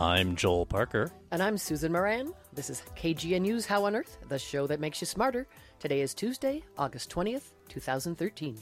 [0.00, 1.12] I'm Joel Parker.
[1.30, 2.32] And I'm Susan Moran.
[2.54, 5.46] This is KGNU's How on Earth, the show that makes you smarter.
[5.78, 8.56] Today is Tuesday, August 20th, 2013.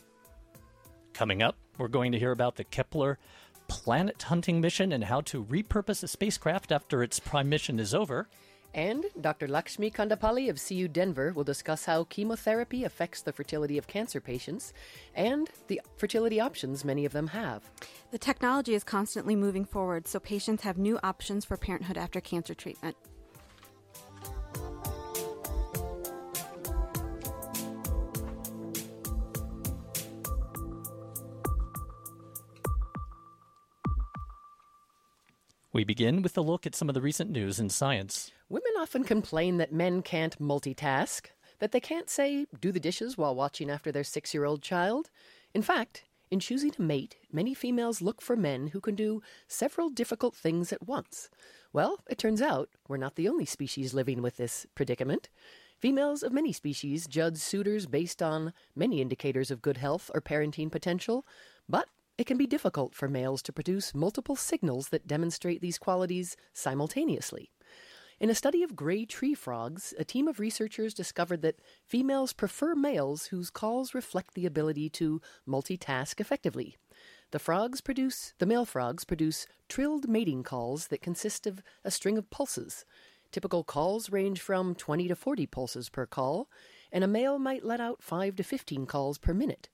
[1.15, 3.21] Coming up, we're going to hear about the Kepler
[3.69, 8.29] planet hunting mission and how to repurpose a spacecraft after its prime mission is over.
[8.75, 9.49] And Dr.
[9.49, 14.73] Laxmi Kondapalli of CU Denver will discuss how chemotherapy affects the fertility of cancer patients
[15.15, 17.71] and the fertility options many of them have.
[18.11, 22.55] The technology is constantly moving forward, so patients have new options for parenthood after cancer
[22.55, 22.97] treatment.
[35.79, 38.33] We begin with a look at some of the recent news in science.
[38.49, 41.27] Women often complain that men can't multitask,
[41.61, 45.09] that they can't say, do the dishes while watching after their six year old child.
[45.55, 49.89] In fact, in choosing a mate, many females look for men who can do several
[49.89, 51.31] difficult things at once.
[51.73, 55.29] Well, it turns out we're not the only species living with this predicament.
[55.79, 60.73] Females of many species judge suitors based on many indicators of good health or parenting
[60.73, 61.25] potential,
[61.69, 61.87] but
[62.19, 67.51] it can be difficult for males to produce multiple signals that demonstrate these qualities simultaneously.
[68.21, 72.75] In a study of gray tree frogs, a team of researchers discovered that females prefer
[72.75, 76.77] males whose calls reflect the ability to multitask effectively.
[77.31, 82.19] The frogs produce the male frogs produce trilled mating calls that consist of a string
[82.19, 82.85] of pulses.
[83.31, 86.49] Typical calls range from 20 to 40 pulses per call,
[86.91, 89.69] and a male might let out 5 to 15 calls per minute.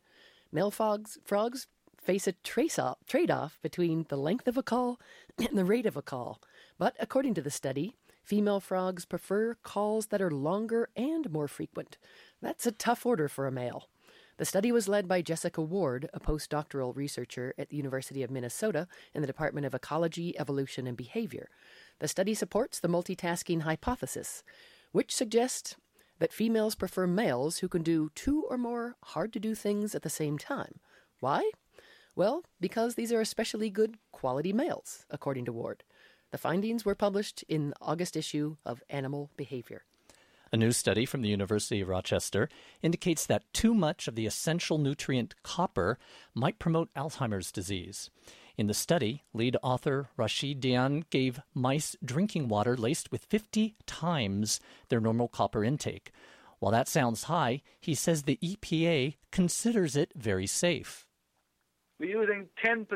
[0.52, 1.66] Male frogs, frogs
[2.04, 5.00] face a trade off between the length of a call
[5.38, 6.40] and the rate of a call.
[6.78, 11.98] But according to the study, female frogs prefer calls that are longer and more frequent.
[12.40, 13.88] That's a tough order for a male.
[14.36, 18.88] The study was led by Jessica Ward, a postdoctoral researcher at the University of Minnesota
[19.14, 21.48] in the Department of Ecology, Evolution, and Behavior.
[22.00, 24.42] The study supports the multitasking hypothesis,
[24.90, 25.76] which suggests
[26.18, 30.02] that females prefer males who can do two or more hard to do things at
[30.02, 30.80] the same time.
[31.20, 31.50] Why?
[32.16, 35.82] Well, because these are especially good quality males, according to Ward.
[36.30, 39.82] The findings were published in the August issue of Animal Behavior.
[40.52, 42.48] A new study from the University of Rochester
[42.80, 45.98] indicates that too much of the essential nutrient copper
[46.34, 48.10] might promote Alzheimer's disease.
[48.56, 54.60] In the study, lead author Rashid Deane gave mice drinking water laced with 50 times
[54.88, 56.12] their normal copper intake.
[56.60, 61.08] While that sounds high, he says the EPA considers it very safe
[61.98, 62.86] we're using 10%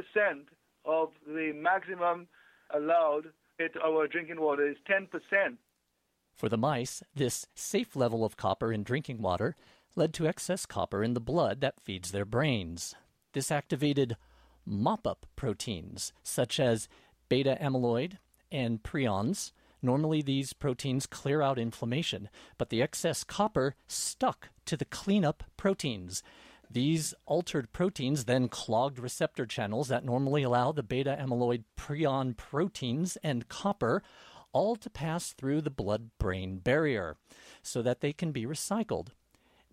[0.84, 2.26] of the maximum
[2.74, 3.26] allowed
[3.58, 5.56] in our drinking water is 10%.
[6.34, 9.56] For the mice, this safe level of copper in drinking water
[9.96, 12.94] led to excess copper in the blood that feeds their brains.
[13.32, 14.16] This activated
[14.64, 16.88] mop up proteins such as
[17.28, 18.18] beta amyloid
[18.52, 19.52] and prions.
[19.82, 26.22] Normally, these proteins clear out inflammation, but the excess copper stuck to the cleanup proteins.
[26.70, 33.16] These altered proteins then clogged receptor channels that normally allow the beta amyloid prion proteins
[33.22, 34.02] and copper
[34.52, 37.16] all to pass through the blood brain barrier
[37.62, 39.08] so that they can be recycled.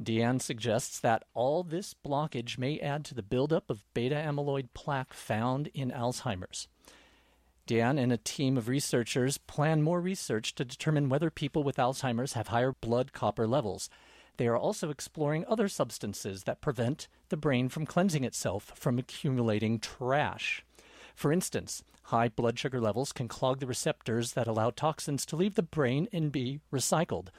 [0.02, 5.14] Deane suggests that all this blockage may add to the buildup of beta amyloid plaque
[5.14, 6.68] found in Alzheimer's.
[7.66, 12.34] Deane and a team of researchers plan more research to determine whether people with Alzheimer's
[12.34, 13.90] have higher blood copper levels.
[14.38, 19.79] They are also exploring other substances that prevent the brain from cleansing itself from accumulating
[19.79, 20.66] trash.
[21.16, 25.56] For instance, high blood sugar levels can clog the receptors that allow toxins to leave
[25.56, 27.29] the brain and be recycled.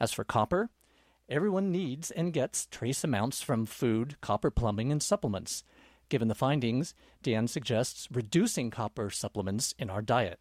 [0.00, 0.70] As for copper,
[1.28, 5.62] everyone needs and gets trace amounts from food, copper plumbing, and supplements.
[6.08, 10.40] Given the findings, Deane suggests reducing copper supplements in our diet.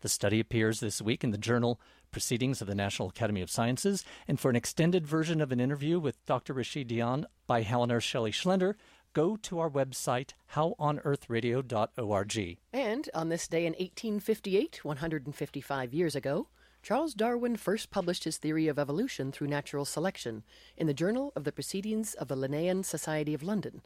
[0.00, 1.80] The study appears this week in the journal
[2.10, 6.00] Proceedings of the National Academy of Sciences, and for an extended version of an interview
[6.00, 6.54] with Dr.
[6.54, 8.74] Rashid Deane by Earth Shelley Schlender,
[9.12, 12.58] go to our website, howonearthradio.org.
[12.72, 16.48] And on this day in 1858, 155 years ago,
[16.82, 20.44] Charles Darwin first published his theory of evolution through natural selection
[20.78, 23.82] in the Journal of the Proceedings of the Linnean Society of London.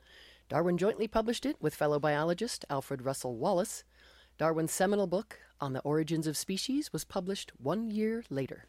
[0.48, 3.82] Darwin jointly published it with fellow biologist Alfred Russel Wallace.
[4.36, 8.66] Darwin's seminal book, On the Origins of Species, was published one year later.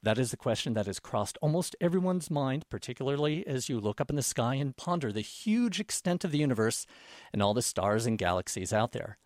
[0.00, 4.08] That is the question that has crossed almost everyone's mind, particularly as you look up
[4.08, 6.86] in the sky and ponder the huge extent of the universe
[7.32, 9.18] and all the stars and galaxies out there.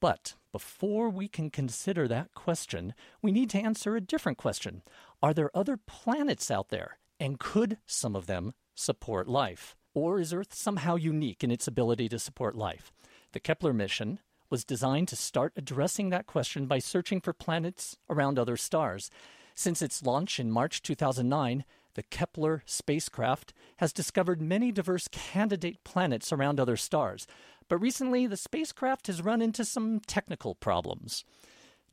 [0.00, 4.82] But before we can consider that question, we need to answer a different question
[5.20, 6.98] Are there other planets out there?
[7.18, 9.74] And could some of them support life?
[9.94, 12.92] Or is Earth somehow unique in its ability to support life?
[13.32, 14.18] The Kepler mission
[14.50, 19.10] was designed to start addressing that question by searching for planets around other stars.
[19.54, 21.64] Since its launch in March 2009,
[21.94, 27.26] the Kepler spacecraft has discovered many diverse candidate planets around other stars.
[27.68, 31.24] But recently, the spacecraft has run into some technical problems.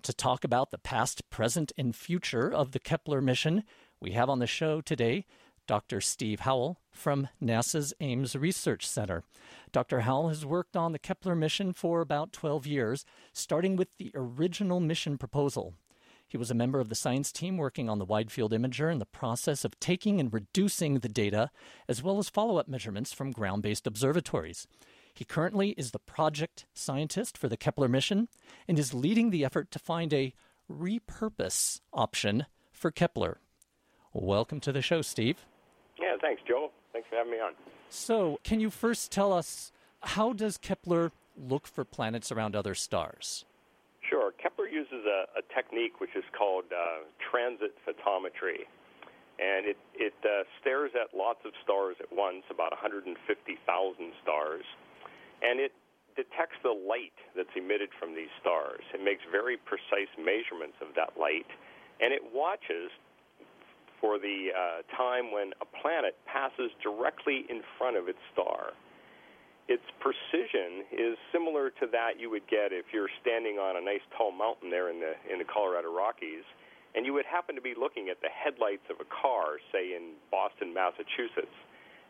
[0.04, 3.64] To talk about the past, present, and future of the Kepler mission,
[4.00, 5.26] we have on the show today
[5.68, 6.02] Dr.
[6.02, 9.24] Steve Howell from NASA's Ames Research Center.
[9.72, 10.02] Dr.
[10.02, 14.80] Howell has worked on the Kepler mission for about 12 years, starting with the original
[14.80, 15.74] mission proposal.
[16.28, 19.00] He was a member of the science team working on the Wide Field Imager in
[19.00, 21.52] the process of taking and reducing the data,
[21.90, 24.66] as well as follow up measurements from ground based observatories.
[25.14, 28.30] He currently is the project scientist for the Kepler mission
[28.68, 30.34] and is leading the effort to find a
[30.72, 33.42] repurpose option for Kepler.
[34.14, 35.46] Welcome to the show, Steve.
[36.22, 36.72] Thanks, Joe.
[36.94, 37.54] Thanks for having me on.
[37.90, 39.72] So, can you first tell us
[40.02, 43.46] how does Kepler look for planets around other stars?
[44.08, 44.32] Sure.
[44.42, 48.68] Kepler uses a, a technique which is called uh, transit photometry.
[49.40, 53.18] And it, it uh, stares at lots of stars at once, about 150,000
[54.22, 54.66] stars.
[55.42, 55.74] And it
[56.16, 58.84] detects the light that's emitted from these stars.
[58.94, 61.50] It makes very precise measurements of that light.
[62.04, 62.92] And it watches
[64.02, 68.74] for the uh, time when a planet passes directly in front of its star.
[69.70, 74.04] Its precision is similar to that you would get if you're standing on a nice
[74.18, 76.44] tall mountain there in the in the Colorado Rockies,
[76.98, 80.18] and you would happen to be looking at the headlights of a car, say in
[80.34, 81.56] Boston, Massachusetts,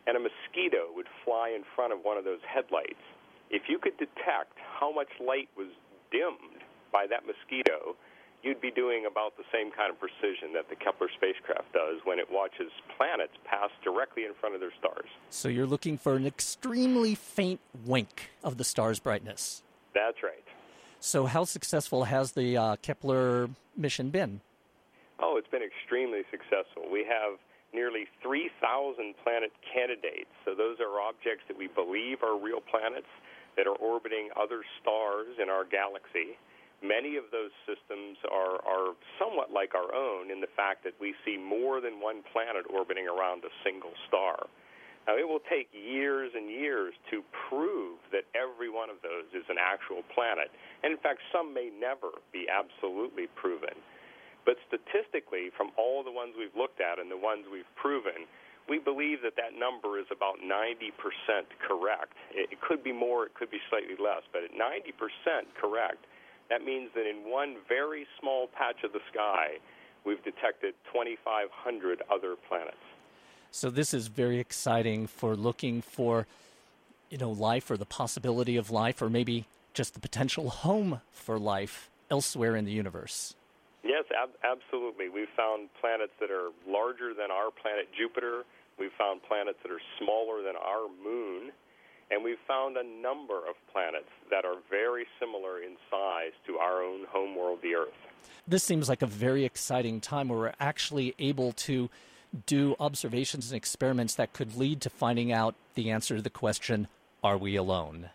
[0.08, 3.04] and a mosquito would fly in front of one of those headlights.
[3.50, 5.68] If you could detect how much light was
[6.10, 7.94] dimmed by that mosquito,
[8.42, 12.18] you'd be doing about the same kind of precision that the Kepler spacecraft does when
[12.18, 15.06] it watches planets pass directly in front of their stars.
[15.30, 19.62] So you're looking for an extremely faint wink of the star's brightness.
[19.94, 20.44] That's right.
[21.00, 24.40] So, how successful has the uh, Kepler mission been?
[25.18, 26.86] Oh, it's been extremely successful.
[26.90, 27.38] We have
[27.74, 30.30] nearly 3,000 planet candidates.
[30.44, 33.10] So, those are objects that we believe are real planets
[33.56, 36.38] that are orbiting other stars in our galaxy.
[36.82, 41.14] Many of those systems are, are somewhat like our own in the fact that we
[41.24, 44.50] see more than one planet orbiting around a single star.
[45.06, 49.42] Now, it will take years and years to prove that every one of those is
[49.50, 50.50] an actual planet.
[50.82, 53.74] And in fact, some may never be absolutely proven.
[54.46, 58.26] But statistically, from all the ones we've looked at and the ones we've proven,
[58.68, 60.94] we believe that that number is about 90%
[61.58, 62.14] correct.
[62.30, 64.94] It, could be more, it could be slightly less, but at 90%
[65.58, 66.06] correct,
[66.52, 69.56] that means that in one very small patch of the sky,
[70.04, 72.76] we've detected 2,500 other planets.
[73.50, 76.26] So this is very exciting for looking for,
[77.08, 81.38] you know, life or the possibility of life, or maybe just the potential home for
[81.38, 83.34] life elsewhere in the universe.
[83.82, 85.08] Yes, ab- absolutely.
[85.08, 88.42] We've found planets that are larger than our planet Jupiter.
[88.78, 91.52] We've found planets that are smaller than our moon.
[92.12, 96.82] And we've found a number of planets that are very similar in size to our
[96.82, 97.94] own home world, the Earth.
[98.46, 101.88] This seems like a very exciting time where we're actually able to
[102.44, 106.86] do observations and experiments that could lead to finding out the answer to the question
[107.24, 108.10] Are we alone?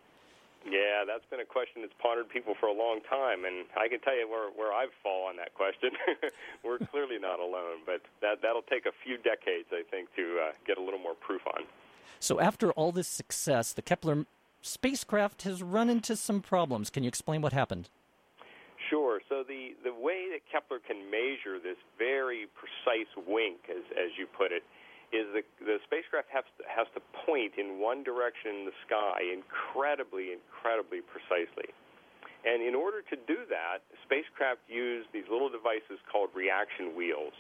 [0.70, 4.00] Yeah, that's been a question that's pondered people for a long time, and I can
[4.01, 5.92] tell you where, where I fall on that question.
[6.63, 10.51] We're clearly not alone, but that, that'll take a few decades, I think, to uh,
[10.68, 11.63] get a little more proof on.
[12.19, 14.25] So, after all this success, the Kepler
[14.62, 16.89] spacecraft has run into some problems.
[16.89, 17.89] Can you explain what happened?
[18.89, 19.19] Sure.
[19.27, 24.27] So the, the way that Kepler can measure this very precise wink, as, as you
[24.27, 24.63] put it,
[25.12, 29.24] is the, the spacecraft has to, has to point in one direction in the sky
[29.27, 31.71] incredibly, incredibly precisely.
[32.47, 37.36] And in order to do that, spacecraft use these little devices called reaction wheels.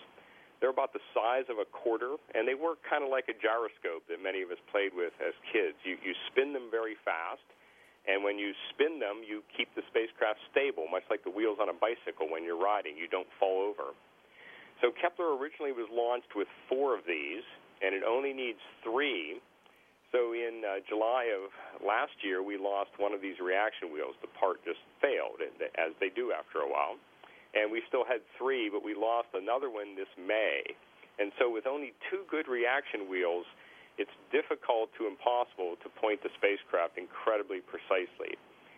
[0.59, 4.09] They're about the size of a quarter, and they work kind of like a gyroscope
[4.09, 5.77] that many of us played with as kids.
[5.85, 7.45] You, you spin them very fast,
[8.09, 11.69] and when you spin them, you keep the spacecraft stable, much like the wheels on
[11.69, 12.97] a bicycle when you're riding.
[12.97, 13.93] You don't fall over.
[14.81, 17.45] So Kepler originally was launched with four of these,
[17.85, 19.41] and it only needs three.
[20.09, 21.51] So in uh, July of
[21.85, 24.15] last year, we lost one of these reaction wheels.
[24.25, 25.43] The part just failed,
[25.77, 26.97] as they do after a while.
[27.57, 30.61] And we still had three, but we lost another one this May.
[31.17, 33.49] And so with only two good reaction wheels,
[33.97, 38.37] it's difficult to impossible to point the spacecraft incredibly precisely.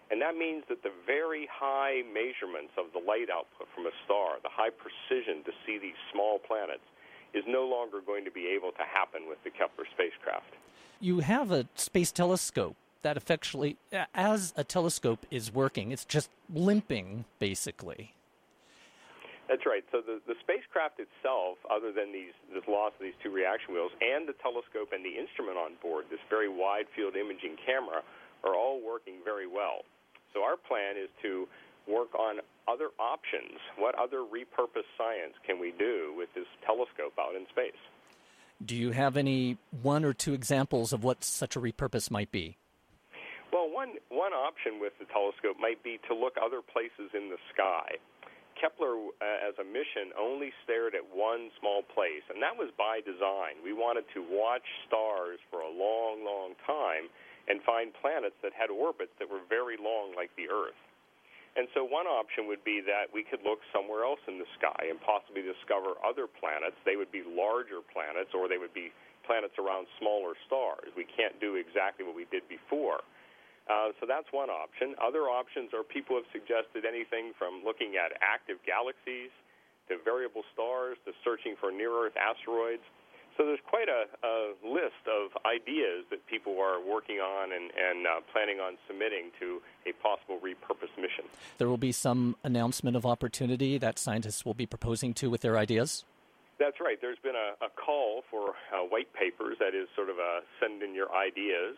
[0.09, 4.39] And that means that the very high measurements of the light output from a star,
[4.41, 6.87] the high precision to see these small planets,
[7.33, 10.55] is no longer going to be able to happen with the Kepler spacecraft.
[10.99, 13.77] You have a space telescope that effectually,
[14.15, 18.13] as a telescope is working, it's just limping, basically.
[19.49, 19.81] That's right.
[19.89, 23.89] So the, the spacecraft itself, other than these this loss of these two reaction wheels,
[23.97, 28.05] and the telescope and the instrument on board, this very wide field imaging camera,
[28.45, 29.81] are all working very well.
[30.37, 31.49] So our plan is to
[31.89, 33.57] work on other options.
[33.81, 37.81] What other repurposed science can we do with this telescope out in space?
[38.63, 42.57] Do you have any one or two examples of what such a repurpose might be?
[43.51, 47.41] Well, one one option with the telescope might be to look other places in the
[47.51, 47.97] sky.
[48.59, 52.99] Kepler, uh, as a mission, only stared at one small place, and that was by
[53.01, 53.63] design.
[53.63, 57.07] We wanted to watch stars for a long, long time
[57.47, 60.77] and find planets that had orbits that were very long, like the Earth.
[61.57, 64.85] And so one option would be that we could look somewhere else in the sky
[64.85, 66.77] and possibly discover other planets.
[66.85, 68.93] They would be larger planets or they would be
[69.25, 70.93] planets around smaller stars.
[70.93, 73.01] We can't do exactly what we did before.
[73.69, 74.95] Uh, so that's one option.
[74.97, 79.29] Other options are people have suggested anything from looking at active galaxies
[79.87, 82.81] to variable stars to searching for near Earth asteroids.
[83.37, 88.05] So there's quite a, a list of ideas that people are working on and, and
[88.05, 91.23] uh, planning on submitting to a possible repurposed mission.
[91.57, 95.57] There will be some announcement of opportunity that scientists will be proposing to with their
[95.57, 96.03] ideas?
[96.59, 96.97] That's right.
[96.99, 100.83] There's been a, a call for uh, white papers, that is, sort of a send
[100.83, 101.77] in your ideas.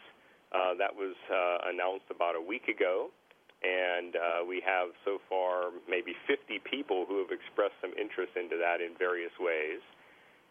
[0.51, 3.09] Uh, that was uh, announced about a week ago,
[3.63, 8.57] and uh, we have so far maybe 50 people who have expressed some interest into
[8.57, 9.79] that in various ways.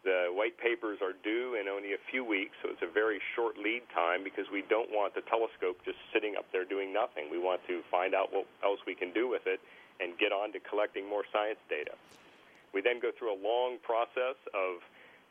[0.03, 3.61] The white papers are due in only a few weeks, so it's a very short
[3.61, 7.29] lead time because we don't want the telescope just sitting up there doing nothing.
[7.29, 9.61] We want to find out what else we can do with it
[10.01, 11.93] and get on to collecting more science data.
[12.73, 14.81] We then go through a long process of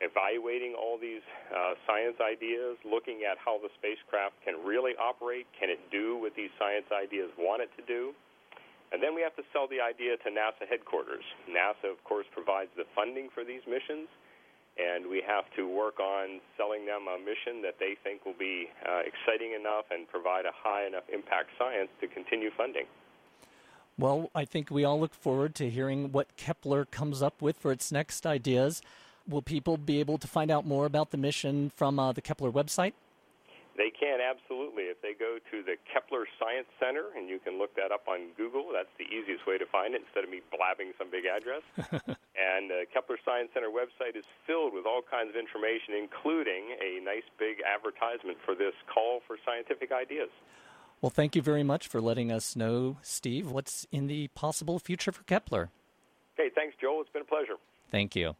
[0.01, 5.45] evaluating all these uh, science ideas, looking at how the spacecraft can really operate.
[5.57, 8.11] Can it do what these science ideas want it to do?
[8.91, 11.23] And then we have to sell the idea to NASA headquarters.
[11.47, 14.09] NASA, of course, provides the funding for these missions
[14.77, 18.69] and we have to work on selling them a mission that they think will be
[18.87, 22.85] uh, exciting enough and provide a high enough impact science to continue funding.
[23.97, 27.71] Well, I think we all look forward to hearing what Kepler comes up with for
[27.71, 28.81] its next ideas.
[29.27, 32.51] Will people be able to find out more about the mission from uh, the Kepler
[32.51, 32.93] website?
[33.77, 34.91] They can absolutely.
[34.91, 38.35] If they go to the Kepler Science Center, and you can look that up on
[38.35, 41.63] Google, that's the easiest way to find it instead of me blabbing some big address.
[42.35, 46.99] and the Kepler Science Center website is filled with all kinds of information, including a
[46.99, 50.29] nice big advertisement for this call for scientific ideas.
[50.99, 55.11] Well, thank you very much for letting us know, Steve, what's in the possible future
[55.11, 55.71] for Kepler.
[56.37, 57.01] Okay, thanks, Joel.
[57.01, 57.55] It's been a pleasure.
[57.89, 58.35] Thank you.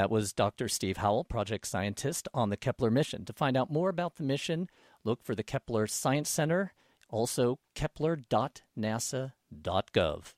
[0.00, 0.66] That was Dr.
[0.66, 3.26] Steve Howell, project scientist on the Kepler mission.
[3.26, 4.70] To find out more about the mission,
[5.04, 6.72] look for the Kepler Science Center,
[7.10, 10.34] also kepler.nasa.gov.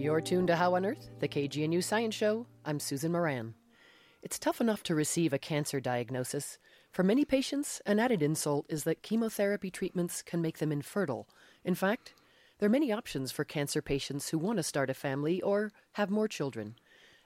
[0.00, 2.46] You're tuned to How on Earth, the KGNU Science Show.
[2.64, 3.52] I'm Susan Moran.
[4.22, 6.56] It's tough enough to receive a cancer diagnosis.
[6.90, 11.28] For many patients, an added insult is that chemotherapy treatments can make them infertile.
[11.66, 12.14] In fact,
[12.58, 16.08] there are many options for cancer patients who want to start a family or have
[16.08, 16.76] more children.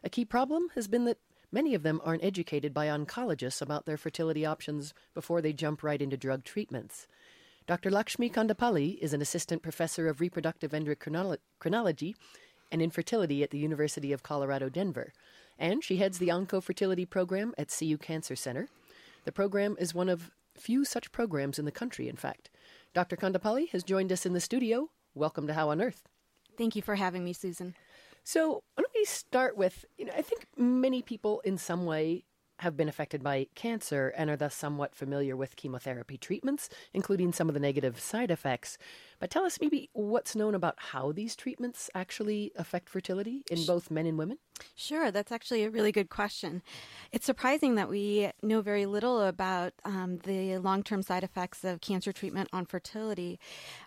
[0.02, 1.18] A key problem has been that
[1.52, 6.02] Many of them aren't educated by oncologists about their fertility options before they jump right
[6.02, 7.06] into drug treatments.
[7.68, 7.90] Dr.
[7.90, 12.14] Laxmi Kondapalli is an assistant professor of reproductive endocrinology
[12.74, 15.12] and infertility at the University of Colorado, Denver,
[15.60, 18.68] and she heads the Oncofertility program at CU Cancer Center.
[19.24, 22.50] The program is one of few such programs in the country, in fact.
[22.92, 23.14] Dr.
[23.14, 24.90] Kondapalli has joined us in the studio.
[25.14, 26.02] Welcome to How on Earth.
[26.58, 27.76] Thank you for having me, Susan.
[28.24, 32.24] So, why don't we start with you know, I think many people in some way
[32.58, 37.48] have been affected by cancer and are thus somewhat familiar with chemotherapy treatments, including some
[37.48, 38.78] of the negative side effects.
[39.24, 43.90] But tell us maybe what's known about how these treatments actually affect fertility in both
[43.90, 44.36] men and women?
[44.76, 46.62] Sure, that's actually a really good question.
[47.10, 51.80] It's surprising that we know very little about um, the long term side effects of
[51.80, 53.40] cancer treatment on fertility.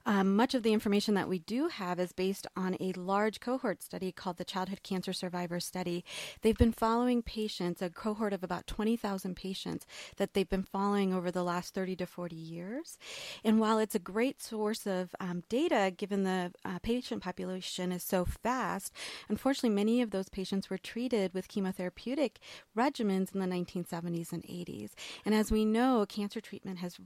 [0.06, 3.84] Um, much of the information that we do have is based on a large cohort
[3.84, 6.04] study called the Childhood Cancer Survivor Study.
[6.42, 9.86] They've been following patients, a cohort of about 20,000 patients
[10.18, 12.98] that they've been following over the last 30 to 40 years.
[13.44, 18.04] And while it's a great source of um, data, given the uh, patient population is
[18.04, 18.94] so fast,
[19.30, 22.38] unfortunately, many of those patients patients were treated with chemotherapeutic
[22.76, 24.92] regimens in the 1970s and 80s.
[25.26, 26.98] And as we know, cancer treatment has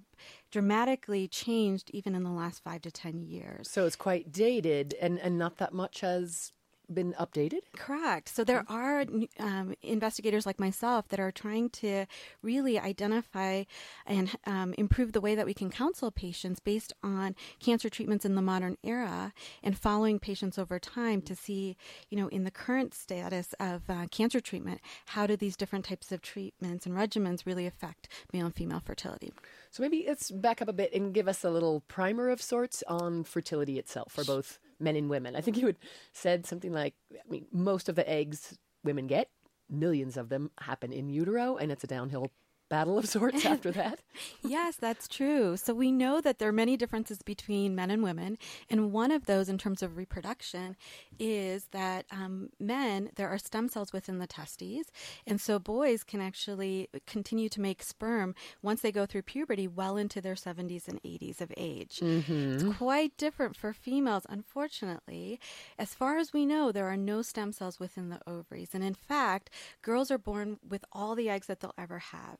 [0.51, 3.69] dramatically changed even in the last five to 10 years.
[3.69, 6.53] So it's quite dated and, and not that much has
[6.93, 7.59] been updated?
[7.75, 8.29] Correct.
[8.29, 9.05] So there are
[9.39, 12.05] um, investigators like myself that are trying to
[12.41, 13.63] really identify
[14.05, 18.35] and um, improve the way that we can counsel patients based on cancer treatments in
[18.35, 19.33] the modern era
[19.63, 21.77] and following patients over time to see,
[22.09, 26.11] you know, in the current status of uh, cancer treatment, how do these different types
[26.11, 29.31] of treatments and regimens really affect male and female fertility?
[29.71, 32.83] So maybe let's back up a bit and give us a little primer of sorts
[32.87, 35.35] on fertility itself for both men and women.
[35.35, 35.77] I think you had
[36.13, 39.29] said something like, I mean, most of the eggs women get,
[39.69, 42.31] millions of them happen in utero, and it's a downhill
[42.71, 43.99] battle of sorts after that.
[44.41, 45.57] yes, that's true.
[45.57, 48.37] So we know that there are many differences between men and women.
[48.69, 50.77] And one of those, in terms of reproduction,
[51.19, 54.89] is that um, men, there are stem cells within the testes.
[55.27, 59.97] And so boys can actually continue to make sperm once they go through puberty well
[59.97, 61.99] into their 70s and 80s of age.
[62.01, 62.53] Mm-hmm.
[62.53, 65.41] It's quite different for females, unfortunately.
[65.77, 68.69] As far as we know, there are no stem cells within the ovaries.
[68.73, 69.49] And in fact,
[69.81, 72.37] girls are born with all the eggs that they'll ever have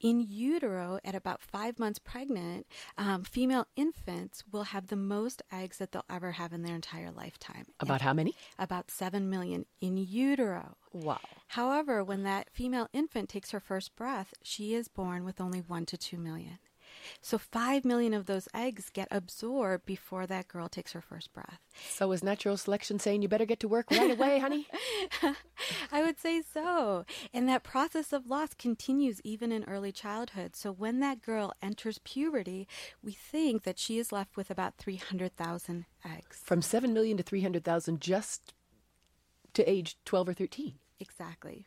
[0.00, 2.66] in utero at about five months pregnant,
[2.98, 7.10] um, female infants will have the most eggs that they'll ever have in their entire
[7.10, 7.66] lifetime.
[7.80, 8.34] About and how many?
[8.58, 10.76] About 7 million in utero.
[10.92, 11.20] Wow.
[11.48, 15.86] However, when that female infant takes her first breath, she is born with only 1
[15.86, 16.58] to 2 million.
[17.20, 21.60] So 5 million of those eggs get absorbed before that girl takes her first breath.
[21.90, 24.66] So is natural selection saying you better get to work right away, honey?
[25.92, 27.04] I would say so.
[27.32, 30.56] And that process of loss continues even in early childhood.
[30.56, 32.68] So when that girl enters puberty,
[33.02, 36.40] we think that she is left with about 300,000 eggs.
[36.44, 38.54] From 7 million to 300,000 just
[39.54, 40.74] to age 12 or 13.
[41.00, 41.66] Exactly.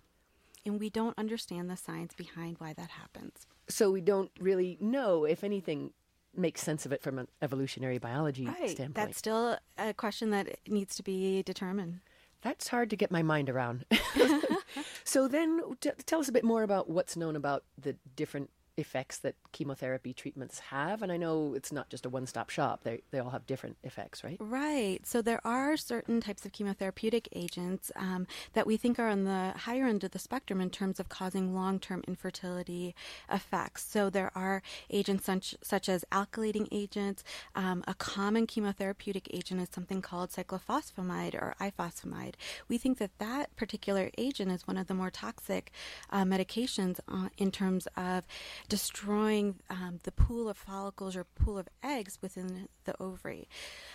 [0.67, 3.47] And we don't understand the science behind why that happens.
[3.69, 5.91] So we don't really know if anything
[6.35, 8.69] makes sense of it from an evolutionary biology right.
[8.69, 8.93] standpoint.
[8.93, 12.01] That's still a question that needs to be determined.
[12.41, 13.85] That's hard to get my mind around.
[15.05, 19.17] so then t- tell us a bit more about what's known about the different effects
[19.19, 22.83] that chemotherapy treatments have and i know it's not just a one-stop shop.
[22.83, 24.37] They, they all have different effects right?
[24.39, 24.99] Right.
[25.03, 29.53] So there are certain types of chemotherapeutic agents um, that we think are on the
[29.55, 32.95] higher end of the spectrum in terms of causing long-term infertility
[33.31, 33.85] effects.
[33.87, 37.23] So there are agents such, such as alkylating agents.
[37.55, 42.35] Um, a common chemotherapeutic agent is something called cyclophosphamide or ifosfamide.
[42.67, 45.71] We think that that particular agent is one of the more toxic
[46.09, 48.23] uh, medications uh, in terms of
[48.69, 53.47] destroying um, the pool of follicles or pool of eggs within the ovary.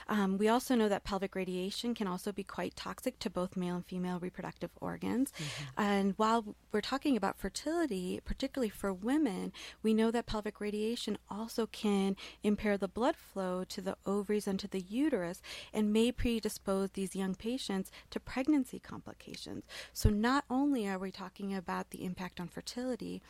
[0.08, 3.76] Um, we also know that pelvic radiation can also be quite toxic to both male
[3.76, 5.32] and female reproductive organs.
[5.32, 5.82] Mm-hmm.
[5.82, 11.66] And while we're talking about fertility, particularly for women, we know that pelvic radiation also
[11.66, 16.90] can impair the blood flow to the ovaries and to the uterus and may predispose
[16.92, 19.64] these young patients to pregnancy complications.
[19.92, 23.22] So not only are we talking about the impact on fertility,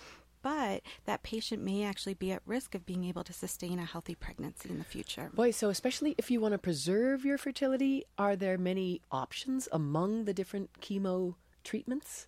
[0.43, 4.15] but that patient may actually be at risk of being able to sustain a healthy
[4.15, 5.31] pregnancy in the future.
[5.33, 10.25] Boy, so especially if you want to preserve your fertility, are there many options among
[10.25, 12.27] the different chemo treatments?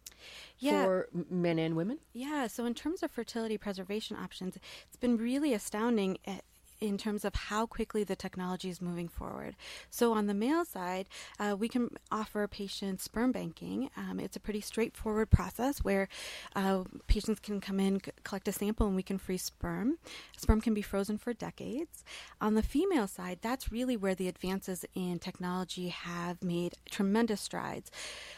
[0.59, 0.85] yeah.
[0.85, 1.99] for men and women?
[2.13, 6.45] Yeah, so in terms of fertility preservation options, it's been really astounding at,
[6.87, 9.57] in terms of how quickly the technology is moving forward.
[9.91, 11.07] So, on the male side,
[11.39, 13.91] uh, we can offer patients sperm banking.
[13.97, 16.09] Um, it's a pretty straightforward process where
[16.55, 19.99] uh, patients can come in, c- collect a sample, and we can freeze sperm.
[20.37, 22.05] Sperm can be frozen for decades.
[22.41, 27.91] On the female side, that's really where the advances in technology have made tremendous strides.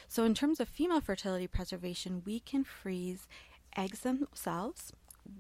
[0.09, 3.27] So, in terms of female fertility preservation, we can freeze
[3.77, 4.93] eggs themselves.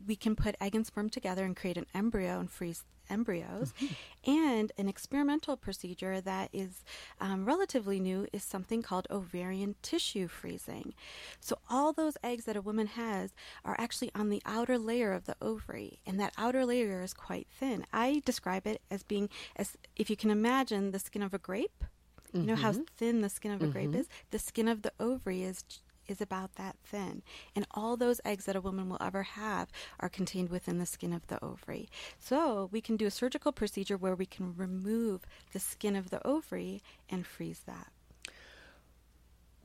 [0.06, 3.72] We can put egg and sperm together and create an embryo and freeze embryos.
[3.80, 4.30] Mm-hmm.
[4.30, 6.82] And an experimental procedure that is
[7.20, 10.94] um, relatively new is something called ovarian tissue freezing.
[11.40, 15.26] So, all those eggs that a woman has are actually on the outer layer of
[15.26, 17.86] the ovary, and that outer layer is quite thin.
[17.92, 21.84] I describe it as being as if you can imagine the skin of a grape.
[22.32, 22.82] You know how mm-hmm.
[22.98, 24.00] thin the skin of a grape mm-hmm.
[24.00, 24.08] is?
[24.30, 25.64] The skin of the ovary is
[26.08, 27.22] is about that thin.
[27.54, 29.68] And all those eggs that a woman will ever have
[30.00, 31.88] are contained within the skin of the ovary.
[32.18, 36.26] So we can do a surgical procedure where we can remove the skin of the
[36.26, 37.88] ovary and freeze that.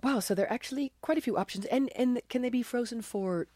[0.04, 1.66] Wow, so there are actually quite a few options.
[1.66, 3.48] And and can they be frozen for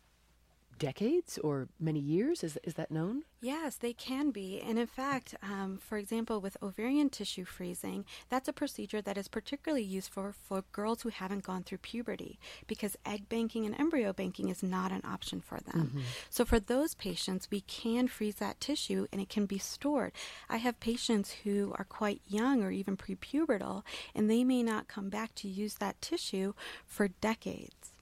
[0.78, 2.44] decades or many years?
[2.44, 3.24] Is is that known?
[3.42, 4.60] Yes, they can be.
[4.60, 9.28] And in fact, um, for example, with ovarian tissue freezing, that's a procedure that is
[9.28, 14.50] particularly useful for girls who haven't gone through puberty because egg banking and embryo banking
[14.50, 16.04] is not an option for them.
[16.32, 20.12] So for those patients, we can freeze that tissue and it can be stored.
[20.50, 23.84] I have patients who are quite young or even prepubertal,
[24.16, 26.54] and they may not come back to use that tissue
[26.88, 27.95] for decades.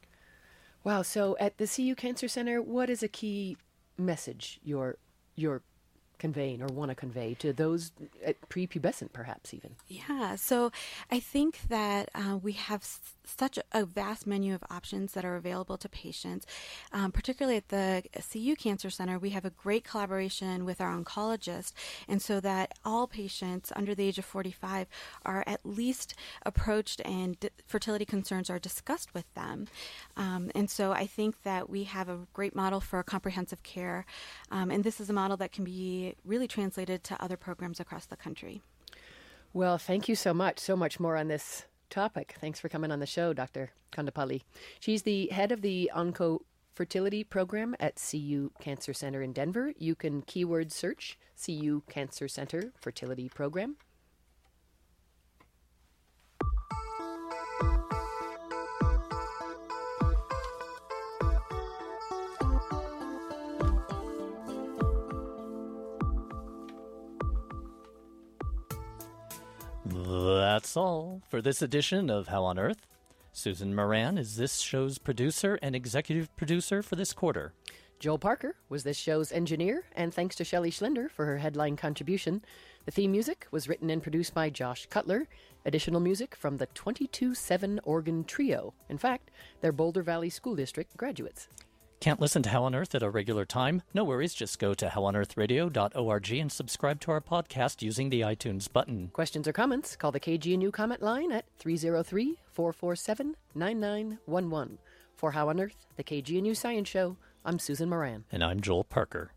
[0.83, 1.01] Wow.
[1.01, 3.57] So at the CU Cancer Center, what is a key
[3.97, 4.97] message you're
[5.35, 5.61] you're
[6.19, 7.91] conveying or want to convey to those
[8.49, 9.75] prepubescent, perhaps even?
[9.87, 10.71] Yeah, so
[11.11, 15.35] I think that uh, we have s- such a vast menu of options that are
[15.35, 16.45] available to patients.
[16.91, 21.73] Um, particularly at the CU Cancer Center, we have a great collaboration with our oncologist,
[22.07, 24.87] and so that all patients under the age of 45
[25.25, 29.67] are at least approached and d- fertility concerns are discussed with them.
[30.17, 34.05] Um, and so I think that we have a great model for comprehensive care,
[34.51, 38.05] um, and this is a model that can be really translated to other programs across
[38.05, 38.61] the country.
[39.53, 40.59] Well, thank you so much.
[40.59, 42.35] So much more on this topic.
[42.39, 43.71] Thanks for coming on the show, Dr.
[43.91, 44.41] Kondapalli.
[44.79, 46.39] She's the head of the Onco
[46.73, 49.73] Fertility Program at CU Cancer Center in Denver.
[49.77, 53.75] You can keyword search CU Cancer Center Fertility Program.
[70.53, 72.85] That's all for this edition of How on Earth.
[73.31, 77.53] Susan Moran is this show's producer and executive producer for this quarter.
[77.99, 82.43] Joel Parker was this show's engineer, and thanks to Shelley Schlender for her headline contribution.
[82.85, 85.27] The theme music was written and produced by Josh Cutler.
[85.65, 88.75] Additional music from the 22 7 Organ Trio.
[88.89, 91.47] In fact, they're Boulder Valley School District graduates.
[92.03, 93.81] Can't listen to How on Earth at a regular time?
[93.93, 99.09] No worries, just go to howonearthradio.org and subscribe to our podcast using the iTunes button.
[99.13, 99.95] Questions or comments?
[99.95, 104.79] Call the KGNU comment line at 303 447 9911.
[105.15, 108.25] For How on Earth, the KGNU Science Show, I'm Susan Moran.
[108.33, 109.31] And I'm Joel Parker.